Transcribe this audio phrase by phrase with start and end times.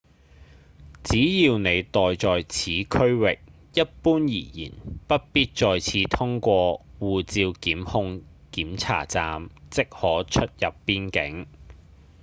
[1.03, 3.37] 只要您待在此區域
[3.75, 4.71] 一般而言
[5.07, 7.53] 不必再次通過護照
[7.85, 11.45] 控制檢查站即可出入邊境